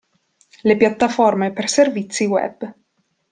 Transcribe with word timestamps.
Le 0.63 0.77
piattaforme 0.77 1.53
per 1.53 1.69
servizi 1.69 2.25
web. 2.25 2.73